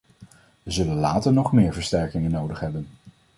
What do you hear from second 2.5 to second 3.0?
hebben.